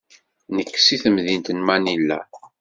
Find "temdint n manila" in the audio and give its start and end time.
1.03-2.19